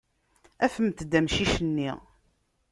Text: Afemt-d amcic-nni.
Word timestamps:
Afemt-d 0.65 1.11
amcic-nni. 1.19 1.91